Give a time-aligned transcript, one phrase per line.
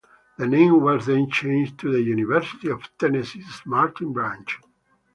[0.39, 4.57] The name was then changed to The University of Tennessee Martin Branch.